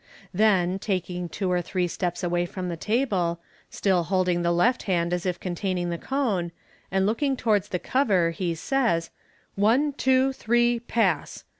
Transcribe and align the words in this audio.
Then, 0.33 0.79
taking 0.79 1.29
two 1.29 1.51
or 1.51 1.61
three 1.61 1.87
steps 1.87 2.23
away 2.23 2.47
from 2.47 2.69
the 2.69 2.75
table, 2.75 3.39
still 3.69 4.05
holding 4.05 4.41
the 4.41 4.51
left 4.51 4.81
hand 4.89 5.13
as 5.13 5.27
if 5.27 5.39
containing 5.39 5.91
the 5.91 5.99
cone, 5.99 6.51
and 6.89 7.05
looking 7.05 7.37
towards 7.37 7.67
the 7.69 7.77
covtT, 7.77 8.31
he 8.31 8.55
says," 8.55 9.11
One, 9.55 9.93
two, 9.93 10.33
three, 10.33 10.79
Pass 10.79 11.43